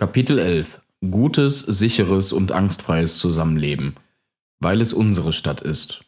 Kapitel 0.00 0.38
11 0.38 0.80
Gutes, 1.10 1.60
sicheres 1.60 2.32
und 2.32 2.52
angstfreies 2.52 3.18
Zusammenleben, 3.18 3.96
weil 4.58 4.80
es 4.80 4.94
unsere 4.94 5.30
Stadt 5.30 5.60
ist. 5.60 6.06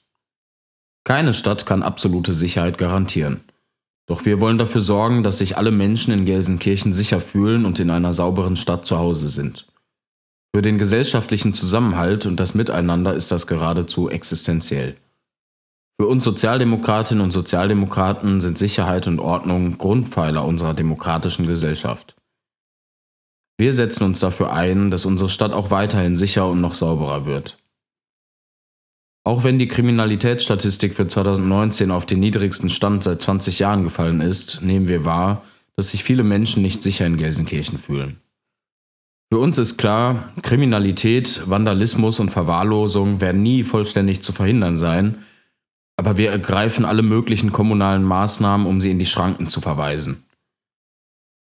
Keine 1.04 1.34
Stadt 1.34 1.66
kann 1.66 1.82
absolute 1.82 2.32
Sicherheit 2.32 2.78
garantieren. 2.78 3.42
Doch 4.06 4.24
wir 4.24 4.40
wollen 4.40 4.56
dafür 4.56 4.80
sorgen, 4.80 5.22
dass 5.22 5.36
sich 5.36 5.58
alle 5.58 5.72
Menschen 5.72 6.10
in 6.14 6.24
Gelsenkirchen 6.24 6.94
sicher 6.94 7.20
fühlen 7.20 7.66
und 7.66 7.80
in 7.80 7.90
einer 7.90 8.14
sauberen 8.14 8.56
Stadt 8.56 8.86
zu 8.86 8.96
Hause 8.96 9.28
sind. 9.28 9.66
Für 10.56 10.62
den 10.62 10.78
gesellschaftlichen 10.78 11.52
Zusammenhalt 11.52 12.24
und 12.24 12.40
das 12.40 12.54
Miteinander 12.54 13.12
ist 13.14 13.30
das 13.30 13.46
geradezu 13.46 14.08
existenziell. 14.08 14.96
Für 16.00 16.06
uns 16.06 16.24
Sozialdemokratinnen 16.24 17.22
und 17.22 17.30
Sozialdemokraten 17.30 18.40
sind 18.40 18.56
Sicherheit 18.56 19.06
und 19.06 19.20
Ordnung 19.20 19.76
Grundpfeiler 19.76 20.46
unserer 20.46 20.72
demokratischen 20.72 21.46
Gesellschaft. 21.46 22.16
Wir 23.62 23.72
setzen 23.72 24.02
uns 24.02 24.18
dafür 24.18 24.52
ein, 24.52 24.90
dass 24.90 25.04
unsere 25.04 25.30
Stadt 25.30 25.52
auch 25.52 25.70
weiterhin 25.70 26.16
sicher 26.16 26.48
und 26.48 26.60
noch 26.60 26.74
sauberer 26.74 27.26
wird. 27.26 27.58
Auch 29.22 29.44
wenn 29.44 29.60
die 29.60 29.68
Kriminalitätsstatistik 29.68 30.94
für 30.94 31.06
2019 31.06 31.92
auf 31.92 32.04
den 32.04 32.18
niedrigsten 32.18 32.70
Stand 32.70 33.04
seit 33.04 33.22
20 33.22 33.60
Jahren 33.60 33.84
gefallen 33.84 34.20
ist, 34.20 34.62
nehmen 34.62 34.88
wir 34.88 35.04
wahr, 35.04 35.44
dass 35.76 35.90
sich 35.90 36.02
viele 36.02 36.24
Menschen 36.24 36.60
nicht 36.60 36.82
sicher 36.82 37.06
in 37.06 37.18
Gelsenkirchen 37.18 37.78
fühlen. 37.78 38.16
Für 39.32 39.38
uns 39.38 39.58
ist 39.58 39.76
klar, 39.76 40.32
Kriminalität, 40.42 41.48
Vandalismus 41.48 42.18
und 42.18 42.32
Verwahrlosung 42.32 43.20
werden 43.20 43.44
nie 43.44 43.62
vollständig 43.62 44.24
zu 44.24 44.32
verhindern 44.32 44.76
sein, 44.76 45.18
aber 45.96 46.16
wir 46.16 46.32
ergreifen 46.32 46.84
alle 46.84 47.02
möglichen 47.02 47.52
kommunalen 47.52 48.02
Maßnahmen, 48.02 48.66
um 48.66 48.80
sie 48.80 48.90
in 48.90 48.98
die 48.98 49.06
Schranken 49.06 49.46
zu 49.46 49.60
verweisen. 49.60 50.24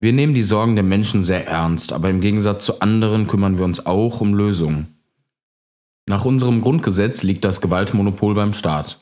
Wir 0.01 0.13
nehmen 0.13 0.33
die 0.33 0.41
Sorgen 0.41 0.73
der 0.73 0.83
Menschen 0.83 1.23
sehr 1.23 1.45
ernst, 1.45 1.93
aber 1.93 2.09
im 2.09 2.21
Gegensatz 2.21 2.65
zu 2.65 2.81
anderen 2.81 3.27
kümmern 3.27 3.59
wir 3.59 3.65
uns 3.65 3.85
auch 3.85 4.19
um 4.19 4.33
Lösungen. 4.33 4.97
Nach 6.07 6.25
unserem 6.25 6.61
Grundgesetz 6.61 7.21
liegt 7.21 7.45
das 7.45 7.61
Gewaltmonopol 7.61 8.33
beim 8.33 8.53
Staat. 8.53 8.99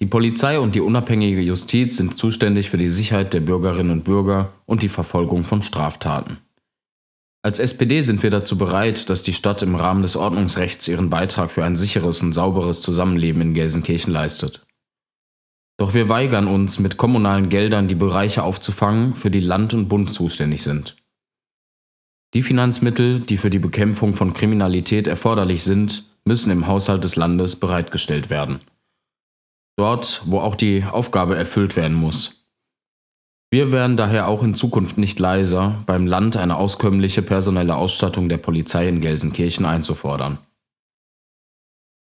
Die 0.00 0.06
Polizei 0.06 0.58
und 0.58 0.74
die 0.74 0.80
unabhängige 0.80 1.42
Justiz 1.42 1.98
sind 1.98 2.16
zuständig 2.16 2.70
für 2.70 2.78
die 2.78 2.88
Sicherheit 2.88 3.34
der 3.34 3.40
Bürgerinnen 3.40 3.90
und 3.90 4.04
Bürger 4.04 4.54
und 4.64 4.82
die 4.82 4.88
Verfolgung 4.88 5.44
von 5.44 5.62
Straftaten. 5.62 6.38
Als 7.42 7.58
SPD 7.58 8.00
sind 8.00 8.22
wir 8.22 8.30
dazu 8.30 8.56
bereit, 8.56 9.10
dass 9.10 9.22
die 9.22 9.34
Stadt 9.34 9.62
im 9.62 9.74
Rahmen 9.74 10.00
des 10.00 10.16
Ordnungsrechts 10.16 10.88
ihren 10.88 11.10
Beitrag 11.10 11.50
für 11.50 11.64
ein 11.64 11.76
sicheres 11.76 12.22
und 12.22 12.32
sauberes 12.32 12.80
Zusammenleben 12.80 13.42
in 13.42 13.54
Gelsenkirchen 13.54 14.14
leistet. 14.14 14.66
Doch 15.78 15.94
wir 15.94 16.08
weigern 16.08 16.48
uns, 16.48 16.80
mit 16.80 16.96
kommunalen 16.96 17.48
Geldern 17.48 17.86
die 17.86 17.94
Bereiche 17.94 18.42
aufzufangen, 18.42 19.14
für 19.14 19.30
die 19.30 19.40
Land 19.40 19.74
und 19.74 19.88
Bund 19.88 20.12
zuständig 20.12 20.64
sind. 20.64 20.96
Die 22.34 22.42
Finanzmittel, 22.42 23.20
die 23.20 23.36
für 23.36 23.48
die 23.48 23.60
Bekämpfung 23.60 24.12
von 24.12 24.34
Kriminalität 24.34 25.06
erforderlich 25.06 25.62
sind, 25.64 26.04
müssen 26.24 26.50
im 26.50 26.66
Haushalt 26.66 27.04
des 27.04 27.16
Landes 27.16 27.56
bereitgestellt 27.56 28.28
werden. 28.28 28.60
Dort, 29.76 30.22
wo 30.26 30.40
auch 30.40 30.56
die 30.56 30.84
Aufgabe 30.84 31.36
erfüllt 31.36 31.76
werden 31.76 31.96
muss. 31.96 32.44
Wir 33.50 33.72
werden 33.72 33.96
daher 33.96 34.28
auch 34.28 34.42
in 34.42 34.54
Zukunft 34.54 34.98
nicht 34.98 35.18
leiser, 35.20 35.82
beim 35.86 36.06
Land 36.06 36.36
eine 36.36 36.56
auskömmliche 36.56 37.22
personelle 37.22 37.76
Ausstattung 37.76 38.28
der 38.28 38.36
Polizei 38.36 38.88
in 38.88 39.00
Gelsenkirchen 39.00 39.64
einzufordern. 39.64 40.38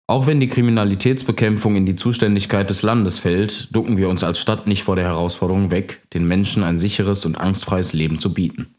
Auch 0.10 0.26
wenn 0.26 0.40
die 0.40 0.48
Kriminalitätsbekämpfung 0.48 1.76
in 1.76 1.86
die 1.86 1.96
Zuständigkeit 1.96 2.68
des 2.72 2.82
Landes 2.82 3.20
fällt, 3.20 3.76
ducken 3.76 3.96
wir 3.96 4.10
uns 4.10 4.24
als 4.24 4.40
Stadt 4.40 4.66
nicht 4.66 4.82
vor 4.82 4.96
der 4.96 5.06
Herausforderung 5.06 5.70
weg, 5.70 6.02
den 6.16 6.28
Menschen 6.28 6.64
ein 6.64 6.80
sicheres 6.80 7.28
und 7.28 7.36
angstfreies 7.36 7.94
Leben 7.94 8.20
zu 8.20 8.34
bieten. 8.34 8.74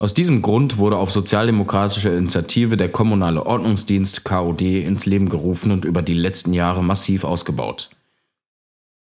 Aus 0.00 0.12
diesem 0.12 0.42
Grund 0.42 0.78
wurde 0.78 0.96
auf 0.96 1.12
sozialdemokratische 1.12 2.08
Initiative 2.08 2.76
der 2.76 2.88
Kommunale 2.88 3.46
Ordnungsdienst 3.46 4.24
KOD 4.24 4.62
ins 4.62 5.06
Leben 5.06 5.28
gerufen 5.28 5.70
und 5.70 5.84
über 5.84 6.02
die 6.02 6.14
letzten 6.14 6.52
Jahre 6.52 6.82
massiv 6.82 7.22
ausgebaut. 7.22 7.90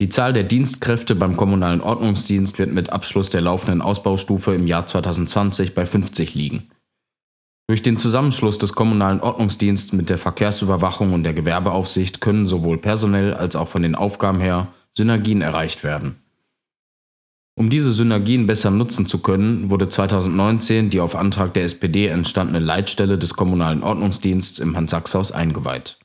Die 0.02 0.10
Zahl 0.10 0.34
der 0.34 0.44
Dienstkräfte 0.44 1.16
beim 1.16 1.38
Kommunalen 1.38 1.80
Ordnungsdienst 1.80 2.60
wird 2.60 2.74
mit 2.74 2.90
Abschluss 2.90 3.30
der 3.30 3.40
laufenden 3.40 3.82
Ausbaustufe 3.82 4.54
im 4.54 4.68
Jahr 4.68 4.86
2020 4.86 5.74
bei 5.74 5.86
50 5.86 6.36
liegen. 6.36 6.68
Durch 7.70 7.82
den 7.82 7.98
Zusammenschluss 7.98 8.58
des 8.58 8.72
Kommunalen 8.74 9.20
Ordnungsdienstes 9.20 9.92
mit 9.92 10.10
der 10.10 10.18
Verkehrsüberwachung 10.18 11.12
und 11.12 11.24
der 11.24 11.34
Gewerbeaufsicht 11.34 12.22
können 12.22 12.46
sowohl 12.46 12.78
personell 12.78 13.34
als 13.34 13.58
auch 13.58 13.68
von 13.68 13.82
den 13.82 13.94
Aufgaben 13.94 14.40
her 14.40 14.70
Synergien 14.94 15.42
erreicht 15.42 15.84
werden. 15.84 16.16
Um 17.60 17.70
diese 17.70 17.92
Synergien 17.92 18.46
besser 18.46 18.72
nutzen 18.72 19.06
zu 19.06 19.20
können, 19.20 19.70
wurde 19.70 19.90
2019 19.90 20.90
die 20.90 21.02
auf 21.02 21.16
Antrag 21.16 21.54
der 21.56 21.66
SPD 21.66 22.08
entstandene 22.08 22.60
Leitstelle 22.60 23.18
des 23.18 23.34
Kommunalen 23.34 23.84
Ordnungsdienstes 23.84 24.60
im 24.60 24.78
Hans-Sachs-Haus 24.78 25.34
eingeweiht. 25.34 26.00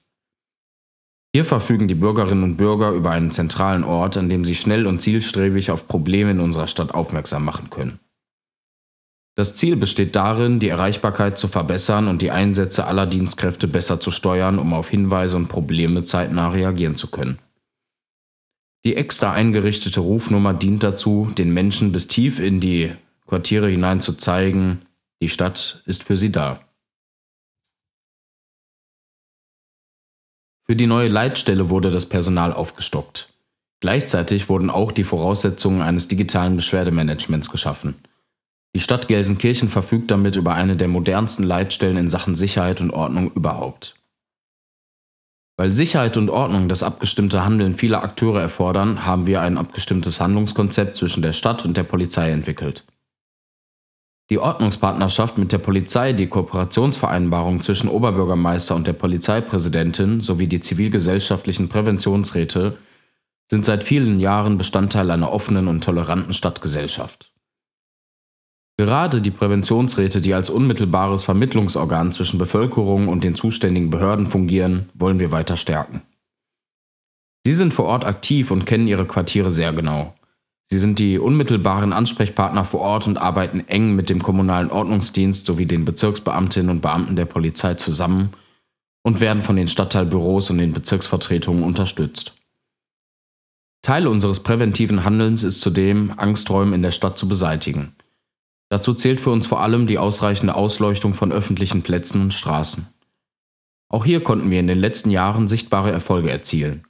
Hier 1.35 1.45
verfügen 1.45 1.87
die 1.89 1.95
Bürgerinnen 1.95 2.43
und 2.43 2.57
Bürger 2.57 2.91
über 2.91 3.11
einen 3.11 3.31
zentralen 3.31 3.85
Ort, 3.85 4.17
an 4.17 4.29
dem 4.29 4.45
sie 4.45 4.55
schnell 4.55 4.87
und 4.87 5.01
zielstrebig 5.01 5.71
auf 5.71 5.87
Probleme 5.87 6.33
in 6.33 6.41
unserer 6.41 6.67
Stadt 6.67 6.93
aufmerksam 6.93 7.45
machen 7.45 7.71
können. 7.71 8.01
Das 9.35 9.57
Ziel 9.57 9.77
besteht 9.77 10.15
darin, 10.15 10.59
die 10.59 10.69
Erreichbarkeit 10.69 11.39
zu 11.39 11.49
verbessern 11.49 12.07
und 12.09 12.21
die 12.21 12.31
Einsätze 12.31 12.87
aller 12.87 13.07
Dienstkräfte 13.07 13.67
besser 13.67 13.99
zu 13.99 14.11
steuern, 14.11 14.59
um 14.59 14.75
auf 14.75 14.91
Hinweise 14.91 15.37
und 15.37 15.49
Probleme 15.49 16.05
zeitnah 16.05 16.51
reagieren 16.51 16.97
zu 16.97 17.11
können. 17.11 17.39
Die 18.85 18.97
extra 18.97 19.33
eingerichtete 19.33 20.01
Rufnummer 20.01 20.53
dient 20.53 20.83
dazu, 20.83 21.31
den 21.39 21.55
Menschen 21.55 21.93
bis 21.93 22.09
tief 22.09 22.41
in 22.41 22.61
die 22.61 22.93
Quartiere 23.27 23.69
hinein 23.69 24.01
zu 24.01 24.15
zeigen, 24.15 24.83
die 25.23 25.29
Stadt 25.29 25.83
ist 25.87 26.03
für 26.03 26.17
sie 26.17 26.33
da. 26.33 26.61
Für 30.65 30.77
die 30.77 30.87
neue 30.87 31.09
Leitstelle 31.09 31.71
wurde 31.71 31.91
das 31.91 32.07
Personal 32.07 32.53
aufgestockt. 32.53 33.33
Gleichzeitig 33.81 34.49
wurden 34.49 34.69
auch 34.71 34.93
die 34.93 35.05
Voraussetzungen 35.05 35.81
eines 35.81 36.09
digitalen 36.09 36.57
Beschwerdemanagements 36.57 37.51
geschaffen. 37.51 37.97
Die 38.75 38.81
Stadt 38.81 39.07
Gelsenkirchen 39.09 39.69
verfügt 39.69 40.11
damit 40.11 40.37
über 40.37 40.55
eine 40.55 40.77
der 40.77 40.89
modernsten 40.89 41.45
Leitstellen 41.45 41.99
in 41.99 42.09
Sachen 42.09 42.35
Sicherheit 42.35 42.81
und 42.81 42.91
Ordnung 42.91 43.31
überhaupt. 43.33 43.97
Weil 45.59 45.73
Sicherheit 45.73 46.17
und 46.17 46.31
Ordnung 46.31 46.69
das 46.69 46.83
abgestimmte 46.83 47.45
Handeln 47.45 47.75
vieler 47.75 48.03
Akteure 48.03 48.41
erfordern, 48.41 49.05
haben 49.05 49.27
wir 49.27 49.43
ein 49.43 49.59
abgestimmtes 49.59 50.21
Handlungskonzept 50.21 50.97
zwischen 50.97 51.23
der 51.23 51.35
Stadt 51.35 51.65
und 51.65 51.77
der 51.77 51.83
Polizei 51.83 52.31
entwickelt. 52.31 52.87
Die 54.31 54.39
Ordnungspartnerschaft 54.39 55.37
mit 55.37 55.53
der 55.53 55.59
Polizei, 55.59 56.15
die 56.15 56.29
Kooperationsvereinbarung 56.29 57.61
zwischen 57.61 57.91
Oberbürgermeister 57.91 58.75
und 58.75 58.87
der 58.87 58.95
Polizeipräsidentin 58.95 60.23
sowie 60.23 60.47
die 60.47 60.61
zivilgesellschaftlichen 60.61 61.69
Präventionsräte 61.69 62.79
sind 63.51 63.67
seit 63.67 63.85
vielen 63.85 64.21
Jahren 64.21 64.57
Bestandteil 64.57 65.11
einer 65.11 65.31
offenen 65.31 65.69
und 65.69 65.85
toleranten 65.85 66.33
Stadtgesellschaft. 66.33 67.32
Gerade 68.79 69.21
die 69.21 69.31
Präventionsräte, 69.31 70.21
die 70.21 70.35
als 70.35 70.51
unmittelbares 70.51 71.23
Vermittlungsorgan 71.23 72.13
zwischen 72.13 72.39
Bevölkerung 72.39 73.09
und 73.09 73.23
den 73.23 73.35
zuständigen 73.35 73.91
Behörden 73.91 74.27
fungieren, 74.27 74.89
wollen 74.95 75.19
wir 75.19 75.31
weiter 75.31 75.57
stärken. 75.57 76.03
Sie 77.45 77.55
sind 77.55 77.75
vor 77.75 77.87
Ort 77.87 78.05
aktiv 78.05 78.51
und 78.51 78.67
kennen 78.67 78.89
ihre 78.89 79.07
Quartiere 79.07 79.51
sehr 79.51 79.73
genau. 79.73 80.15
Sie 80.71 80.79
sind 80.79 80.99
die 80.99 81.19
unmittelbaren 81.19 81.93
Ansprechpartner 81.93 82.65
vor 82.65 82.81
Ort 82.81 83.07
und 83.07 83.19
arbeiten 83.19 83.61
eng 83.69 83.95
mit 83.95 84.09
dem 84.09 84.23
kommunalen 84.23 84.71
Ordnungsdienst 84.71 85.45
sowie 85.45 85.67
den 85.67 85.85
Bezirksbeamtinnen 85.85 86.71
und 86.71 86.81
Beamten 86.81 87.15
der 87.15 87.27
Polizei 87.27 87.75
zusammen 87.75 88.31
und 89.03 89.21
werden 89.21 89.43
von 89.43 89.57
den 89.57 89.69
Stadtteilbüros 89.69 90.49
und 90.49 90.59
den 90.59 90.73
Bezirksvertretungen 90.73 91.63
unterstützt. 91.63 92.35
Teil 93.83 94.07
unseres 94.07 94.41
präventiven 94.41 95.05
Handelns 95.05 95.43
ist 95.43 95.61
zudem, 95.61 96.15
Angsträume 96.17 96.75
in 96.75 96.83
der 96.83 96.93
Stadt 96.93 97.19
zu 97.19 97.29
beseitigen. 97.29 97.95
Dazu 98.73 98.95
zählt 98.95 99.21
für 99.21 99.29
uns 99.29 99.45
vor 99.45 99.61
allem 99.61 99.87
die 99.87 99.99
ausreichende 99.99 100.55
Ausleuchtung 100.55 101.13
von 101.13 101.31
öffentlichen 101.31 101.83
Plätzen 101.83 102.23
und 102.23 102.33
Straßen. 102.33 102.87
Auch 103.91 104.07
hier 104.07 104.23
konnten 104.23 104.51
wir 104.51 104.61
in 104.61 104.67
den 104.67 104.79
letzten 104.79 105.11
Jahren 105.11 105.47
sichtbare 105.47 105.93
Erfolge 105.93 106.31
erzielen. 106.31 106.87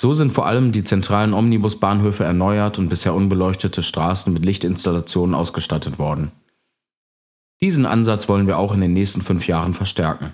So 0.00 0.14
sind 0.14 0.32
vor 0.32 0.46
allem 0.46 0.72
die 0.72 0.82
zentralen 0.82 1.34
Omnibusbahnhöfe 1.34 2.24
erneuert 2.24 2.78
und 2.78 2.88
bisher 2.88 3.12
unbeleuchtete 3.12 3.82
Straßen 3.82 4.32
mit 4.32 4.42
Lichtinstallationen 4.42 5.34
ausgestattet 5.34 5.98
worden. 5.98 6.32
Diesen 7.60 7.84
Ansatz 7.84 8.26
wollen 8.26 8.46
wir 8.46 8.56
auch 8.56 8.72
in 8.72 8.80
den 8.80 8.94
nächsten 8.94 9.20
fünf 9.20 9.46
Jahren 9.46 9.74
verstärken. 9.74 10.32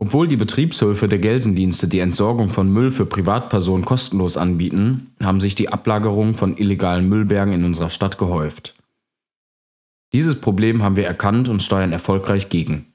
Obwohl 0.00 0.28
die 0.28 0.36
Betriebshöfe 0.36 1.08
der 1.08 1.18
Gelsendienste 1.18 1.88
die 1.88 1.98
Entsorgung 1.98 2.50
von 2.50 2.72
Müll 2.72 2.92
für 2.92 3.04
Privatpersonen 3.04 3.84
kostenlos 3.84 4.36
anbieten, 4.36 5.12
haben 5.22 5.40
sich 5.40 5.56
die 5.56 5.70
Ablagerungen 5.70 6.34
von 6.34 6.56
illegalen 6.56 7.08
Müllbergen 7.08 7.52
in 7.52 7.64
unserer 7.64 7.90
Stadt 7.90 8.16
gehäuft. 8.16 8.76
Dieses 10.12 10.40
Problem 10.40 10.82
haben 10.82 10.96
wir 10.96 11.06
erkannt 11.06 11.48
und 11.48 11.62
steuern 11.62 11.92
erfolgreich 11.92 12.48
gegen. 12.48 12.86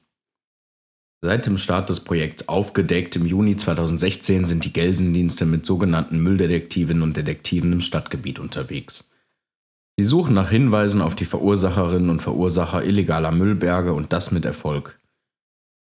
Seit 1.20 1.46
dem 1.46 1.58
Start 1.58 1.90
des 1.90 2.00
Projekts 2.00 2.48
Aufgedeckt 2.48 3.16
im 3.16 3.26
Juni 3.26 3.56
2016 3.56 4.46
sind 4.46 4.64
die 4.64 4.72
Gelsendienste 4.72 5.46
mit 5.46 5.64
sogenannten 5.64 6.18
Mülldetektivinnen 6.18 7.02
und 7.02 7.16
Detektiven 7.16 7.72
im 7.72 7.80
Stadtgebiet 7.80 8.38
unterwegs. 8.38 9.10
Sie 9.96 10.04
suchen 10.04 10.34
nach 10.34 10.50
Hinweisen 10.50 11.00
auf 11.00 11.14
die 11.14 11.24
Verursacherinnen 11.24 12.10
und 12.10 12.20
Verursacher 12.20 12.82
illegaler 12.82 13.30
Müllberge 13.30 13.92
und 13.92 14.12
das 14.12 14.32
mit 14.32 14.44
Erfolg. 14.44 14.98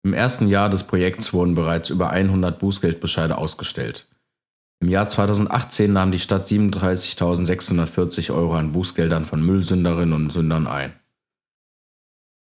Im 0.05 0.15
ersten 0.15 0.49
Jahr 0.49 0.69
des 0.69 0.83
Projekts 0.85 1.33
wurden 1.33 1.55
bereits 1.55 1.89
über 1.89 2.11
100 2.11 2.59
Bußgeldbescheide 2.59 3.39
ausgestellt. 3.39 4.09
Im 4.81 4.89
Jahr 4.89 5.09
2018 5.09 5.93
nahm 5.93 6.11
die 6.11 6.19
Stadt 6.19 6.45
37.640 6.45 8.35
Euro 8.35 8.55
an 8.55 8.73
Bußgeldern 8.73 9.25
von 9.27 9.47
Müllsünderinnen 9.47 10.13
und 10.13 10.33
Sündern 10.33 10.67
ein. 10.67 10.93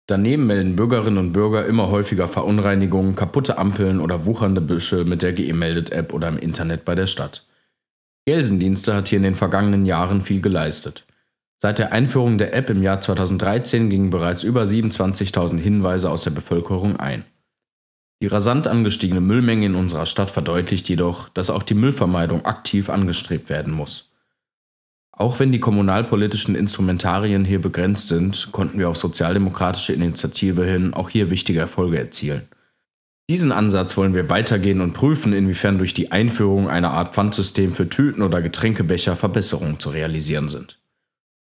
Daneben 0.08 0.48
melden 0.48 0.78
Bürgerinnen 0.78 1.18
und 1.18 1.34
Bürger 1.34 1.66
immer 1.66 1.90
häufiger 1.90 2.30
Verunreinigungen, 2.30 3.16
kaputte 3.16 3.58
Ampeln 3.58 4.00
oder 4.00 4.26
wuchernde 4.26 4.62
Büsche 4.62 5.04
mit 5.04 5.22
der 5.22 5.34
Gemeldet-App 5.34 6.14
oder 6.14 6.30
im 6.30 6.38
Internet 6.38 6.86
bei 6.86 6.96
der 6.96 7.08
Stadt. 7.08 7.46
Gelsendienste 8.26 8.96
hat 8.96 9.10
hier 9.10 9.18
in 9.18 9.24
den 9.24 9.36
vergangenen 9.36 9.86
Jahren 9.86 10.22
viel 10.22 10.42
geleistet. 10.42 11.06
Seit 11.62 11.78
der 11.78 11.92
Einführung 11.92 12.38
der 12.38 12.54
App 12.54 12.70
im 12.70 12.82
Jahr 12.82 13.02
2013 13.02 13.90
gingen 13.90 14.12
bereits 14.12 14.44
über 14.44 14.64
27.000 14.64 15.58
Hinweise 15.58 16.10
aus 16.10 16.24
der 16.24 16.32
Bevölkerung 16.32 16.96
ein. 16.96 17.26
Die 18.22 18.28
rasant 18.28 18.68
angestiegene 18.68 19.22
Müllmenge 19.22 19.66
in 19.66 19.76
unserer 19.76 20.06
Stadt 20.06 20.30
verdeutlicht 20.30 20.90
jedoch, 20.90 21.30
dass 21.30 21.50
auch 21.50 21.64
die 21.64 21.74
Müllvermeidung 21.74 22.46
aktiv 22.46 22.90
angestrebt 22.90 23.50
werden 23.50 23.74
muss. 23.74 24.12
Auch 25.12 25.40
wenn 25.40 25.52
die 25.52 25.60
kommunalpolitischen 25.60 26.56
Instrumentarien 26.56 27.46
hier 27.46 27.62
begrenzt 27.62 28.08
sind, 28.08 28.50
konnten 28.52 28.80
wir 28.80 28.90
auf 28.90 28.98
sozialdemokratische 28.98 29.94
Initiative 29.94 30.66
hin 30.66 30.94
auch 30.94 31.10
hier 31.10 31.30
wichtige 31.30 31.60
Erfolge 31.60 31.98
erzielen. 31.98 32.48
Diesen 33.30 33.52
Ansatz 33.52 33.96
wollen 33.96 34.16
wir 34.16 34.30
weitergehen 34.30 34.82
und 34.82 34.94
prüfen, 34.94 35.34
inwiefern 35.34 35.78
durch 35.78 35.94
die 35.94 36.12
Einführung 36.12 36.68
einer 36.68 36.92
Art 36.92 37.14
Pfandsystem 37.14 37.74
für 37.74 37.88
Tüten 37.88 38.22
oder 38.22 38.42
Getränkebecher 38.42 39.16
Verbesserungen 39.16 39.80
zu 39.80 39.92
realisieren 39.92 40.50
sind. 40.50 40.79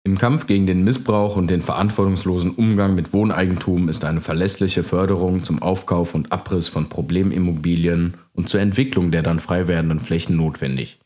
Im 0.04 0.18
Kampf 0.18 0.48
gegen 0.48 0.66
den 0.66 0.82
Missbrauch 0.82 1.36
und 1.36 1.48
den 1.48 1.60
verantwortungslosen 1.60 2.56
Umgang 2.56 2.96
mit 2.96 3.12
Wohneigentum 3.12 3.88
ist 3.88 4.04
eine 4.04 4.20
verlässliche 4.20 4.82
Förderung 4.82 5.44
zum 5.44 5.62
Aufkauf 5.62 6.16
und 6.16 6.32
Abriss 6.32 6.66
von 6.66 6.88
Problemimmobilien 6.88 8.14
und 8.32 8.48
zur 8.48 8.60
Entwicklung 8.60 9.12
der 9.12 9.22
dann 9.22 9.38
frei 9.38 9.68
werdenden 9.68 10.00
Flächen 10.00 10.36
notwendig. 10.36 10.98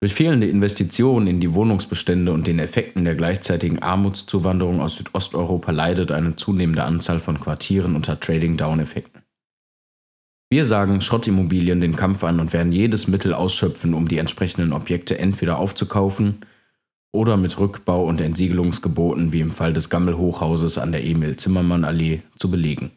Durch 0.00 0.14
fehlende 0.14 0.46
Investitionen 0.46 1.26
in 1.26 1.40
die 1.40 1.54
Wohnungsbestände 1.54 2.30
und 2.30 2.46
den 2.46 2.60
Effekten 2.60 3.04
der 3.04 3.16
gleichzeitigen 3.16 3.80
Armutszuwanderung 3.80 4.80
aus 4.80 4.94
Südosteuropa 4.94 5.72
leidet 5.72 6.12
eine 6.12 6.36
zunehmende 6.36 6.84
Anzahl 6.84 7.18
von 7.18 7.40
Quartieren 7.40 7.96
unter 7.96 8.20
Trading-Down-Effekten. 8.20 9.22
Wir 10.50 10.64
sagen 10.64 11.00
Schrottimmobilien 11.00 11.80
den 11.80 11.96
Kampf 11.96 12.22
an 12.22 12.38
und 12.38 12.52
werden 12.52 12.70
jedes 12.70 13.08
Mittel 13.08 13.34
ausschöpfen, 13.34 13.92
um 13.92 14.06
die 14.06 14.18
entsprechenden 14.18 14.72
Objekte 14.72 15.18
entweder 15.18 15.58
aufzukaufen, 15.58 16.44
oder 17.18 17.36
mit 17.36 17.58
Rückbau- 17.58 18.06
und 18.06 18.20
Entsiegelungsgeboten 18.20 19.32
wie 19.32 19.40
im 19.40 19.50
Fall 19.50 19.72
des 19.72 19.90
Gammelhochhauses 19.90 20.78
an 20.78 20.92
der 20.92 21.04
Emil-Zimmermann-Allee 21.04 22.22
zu 22.38 22.48
belegen. 22.48 22.92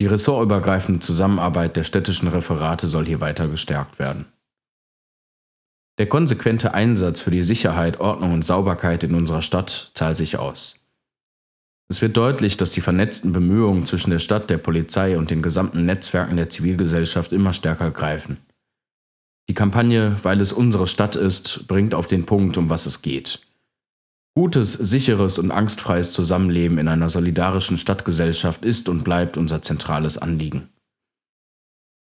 Die 0.00 0.06
ressortübergreifende 0.06 1.00
Zusammenarbeit 1.00 1.74
der 1.74 1.82
städtischen 1.82 2.28
Referate 2.28 2.86
soll 2.86 3.04
hier 3.04 3.20
weiter 3.20 3.48
gestärkt 3.48 3.98
werden. 3.98 4.26
Der 5.98 6.08
konsequente 6.08 6.72
Einsatz 6.72 7.20
für 7.20 7.32
die 7.32 7.42
Sicherheit, 7.42 7.98
Ordnung 7.98 8.32
und 8.32 8.44
Sauberkeit 8.44 9.02
in 9.02 9.16
unserer 9.16 9.42
Stadt 9.42 9.90
zahlt 9.94 10.16
sich 10.16 10.38
aus. 10.38 10.86
Es 11.88 12.00
wird 12.00 12.16
deutlich, 12.16 12.56
dass 12.56 12.70
die 12.70 12.80
vernetzten 12.80 13.32
Bemühungen 13.32 13.84
zwischen 13.86 14.10
der 14.10 14.20
Stadt, 14.20 14.50
der 14.50 14.58
Polizei 14.58 15.18
und 15.18 15.32
den 15.32 15.42
gesamten 15.42 15.84
Netzwerken 15.84 16.36
der 16.36 16.48
Zivilgesellschaft 16.48 17.32
immer 17.32 17.52
stärker 17.52 17.90
greifen. 17.90 18.36
Die 19.48 19.54
Kampagne 19.54 20.16
Weil 20.22 20.40
es 20.40 20.52
unsere 20.52 20.86
Stadt 20.86 21.16
ist, 21.16 21.66
bringt 21.68 21.94
auf 21.94 22.06
den 22.06 22.26
Punkt, 22.26 22.56
um 22.56 22.68
was 22.68 22.86
es 22.86 23.02
geht. 23.02 23.40
Gutes, 24.34 24.72
sicheres 24.72 25.38
und 25.38 25.50
angstfreies 25.50 26.12
Zusammenleben 26.12 26.78
in 26.78 26.86
einer 26.86 27.08
solidarischen 27.08 27.76
Stadtgesellschaft 27.76 28.64
ist 28.64 28.88
und 28.88 29.02
bleibt 29.02 29.36
unser 29.36 29.62
zentrales 29.62 30.16
Anliegen. 30.16 30.68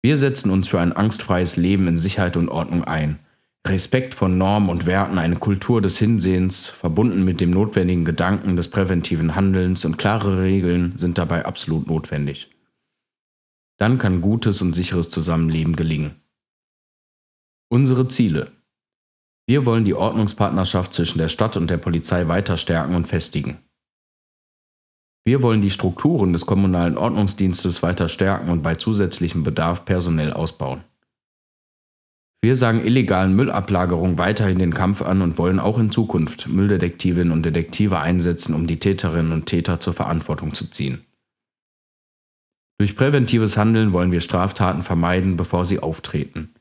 Wir 0.01 0.17
setzen 0.17 0.49
uns 0.49 0.67
für 0.67 0.79
ein 0.79 0.93
angstfreies 0.93 1.55
Leben 1.55 1.87
in 1.87 1.97
Sicherheit 1.97 2.35
und 2.35 2.49
Ordnung 2.49 2.83
ein. 2.85 3.19
Respekt 3.65 4.15
von 4.15 4.37
Normen 4.37 4.69
und 4.69 4.85
Werten, 4.85 5.17
eine 5.17 5.37
Kultur 5.37 5.81
des 5.81 5.97
Hinsehens, 5.97 6.67
verbunden 6.67 7.23
mit 7.23 7.39
dem 7.39 7.51
notwendigen 7.51 8.03
Gedanken 8.03 8.57
des 8.57 8.67
präventiven 8.67 9.35
Handelns 9.35 9.85
und 9.85 9.97
klare 9.97 10.41
Regeln 10.41 10.97
sind 10.97 11.17
dabei 11.17 11.45
absolut 11.45 11.87
notwendig. 11.87 12.49
Dann 13.77 13.99
kann 13.99 14.21
gutes 14.21 14.61
und 14.61 14.73
sicheres 14.73 15.09
Zusammenleben 15.09 15.75
gelingen. 15.75 16.22
Unsere 17.73 18.07
Ziele. 18.07 18.51
Wir 19.47 19.65
wollen 19.65 19.83
die 19.83 19.95
Ordnungspartnerschaft 19.95 20.93
zwischen 20.93 21.17
der 21.17 21.27
Stadt 21.27 21.57
und 21.57 21.71
der 21.71 21.77
Polizei 21.77 22.27
weiter 22.27 22.55
stärken 22.55 22.93
und 22.93 23.07
festigen. 23.07 23.57
Wir 25.25 25.41
wollen 25.41 25.63
die 25.63 25.71
Strukturen 25.71 26.33
des 26.33 26.45
kommunalen 26.45 26.99
Ordnungsdienstes 26.99 27.81
weiter 27.81 28.09
stärken 28.09 28.51
und 28.51 28.61
bei 28.61 28.75
zusätzlichem 28.75 29.41
Bedarf 29.41 29.85
personell 29.85 30.33
ausbauen. 30.33 30.83
Wir 32.43 32.55
sagen 32.55 32.85
illegalen 32.85 33.35
Müllablagerungen 33.35 34.19
weiterhin 34.19 34.59
den 34.59 34.75
Kampf 34.75 35.01
an 35.01 35.23
und 35.23 35.39
wollen 35.39 35.59
auch 35.59 35.79
in 35.79 35.89
Zukunft 35.89 36.47
Mülldetektivinnen 36.47 37.33
und 37.33 37.41
Detektive 37.41 37.97
einsetzen, 37.97 38.53
um 38.53 38.67
die 38.67 38.77
Täterinnen 38.77 39.31
und 39.31 39.47
Täter 39.47 39.79
zur 39.79 39.93
Verantwortung 39.93 40.53
zu 40.53 40.69
ziehen. 40.69 41.03
Durch 42.77 42.95
präventives 42.95 43.57
Handeln 43.57 43.93
wollen 43.93 44.11
wir 44.11 44.21
Straftaten 44.21 44.83
vermeiden, 44.83 45.37
bevor 45.37 45.65
sie 45.65 45.79
auftreten. 45.79 46.53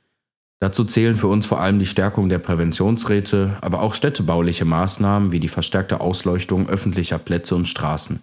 Dazu 0.62 0.84
zählen 0.84 1.16
für 1.16 1.26
uns 1.26 1.44
vor 1.44 1.60
allem 1.60 1.80
die 1.80 1.86
Stärkung 1.86 2.28
der 2.28 2.38
Präventionsräte, 2.38 3.58
aber 3.62 3.82
auch 3.82 3.96
städtebauliche 3.96 4.64
Maßnahmen 4.64 5.32
wie 5.32 5.40
die 5.40 5.48
verstärkte 5.48 6.00
Ausleuchtung 6.00 6.68
öffentlicher 6.68 7.18
Plätze 7.18 7.56
und 7.56 7.66
Straßen. 7.66 8.20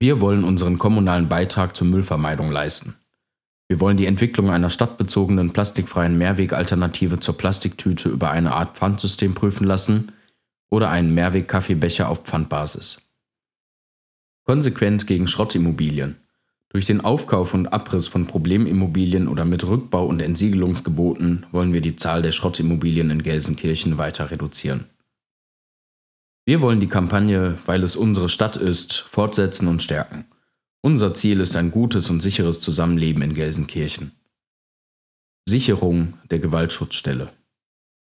Wir 0.00 0.22
wollen 0.22 0.44
unseren 0.44 0.78
kommunalen 0.78 1.28
Beitrag 1.28 1.76
zur 1.76 1.88
Müllvermeidung 1.88 2.50
leisten. 2.50 2.96
Wir 3.68 3.80
wollen 3.80 3.98
die 3.98 4.06
Entwicklung 4.06 4.48
einer 4.48 4.70
stadtbezogenen 4.70 5.52
plastikfreien 5.52 6.16
Mehrwegalternative 6.16 7.20
zur 7.20 7.36
Plastiktüte 7.36 8.08
über 8.08 8.30
eine 8.30 8.54
Art 8.54 8.78
Pfandsystem 8.78 9.34
prüfen 9.34 9.66
lassen 9.66 10.12
oder 10.70 10.88
einen 10.88 11.12
Mehrweg-Kaffeebecher 11.12 12.08
auf 12.08 12.22
Pfandbasis. 12.22 13.02
Konsequent 14.44 15.06
gegen 15.06 15.28
Schrottimmobilien. 15.28 16.21
Durch 16.72 16.86
den 16.86 17.02
Aufkauf 17.02 17.52
und 17.52 17.66
Abriss 17.66 18.08
von 18.08 18.26
Problemimmobilien 18.26 19.28
oder 19.28 19.44
mit 19.44 19.62
Rückbau- 19.62 20.06
und 20.06 20.20
Entsiegelungsgeboten 20.20 21.44
wollen 21.52 21.74
wir 21.74 21.82
die 21.82 21.96
Zahl 21.96 22.22
der 22.22 22.32
Schrottimmobilien 22.32 23.10
in 23.10 23.22
Gelsenkirchen 23.22 23.98
weiter 23.98 24.30
reduzieren. 24.30 24.86
Wir 26.46 26.62
wollen 26.62 26.80
die 26.80 26.88
Kampagne 26.88 27.58
Weil 27.66 27.82
es 27.82 27.94
unsere 27.94 28.30
Stadt 28.30 28.56
ist, 28.56 28.94
fortsetzen 28.94 29.68
und 29.68 29.82
stärken. 29.82 30.24
Unser 30.80 31.12
Ziel 31.12 31.40
ist 31.40 31.56
ein 31.56 31.70
gutes 31.70 32.08
und 32.08 32.22
sicheres 32.22 32.58
Zusammenleben 32.60 33.22
in 33.22 33.34
Gelsenkirchen. 33.34 34.12
Sicherung 35.46 36.14
der 36.30 36.38
Gewaltschutzstelle. 36.38 37.32